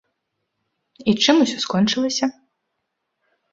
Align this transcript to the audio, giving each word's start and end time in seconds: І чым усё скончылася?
І 1.13 1.15
чым 1.27 1.35
усё 1.45 1.57
скончылася? 1.67 2.25